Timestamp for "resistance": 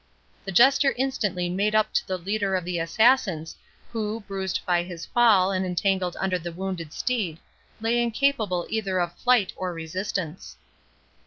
9.73-10.57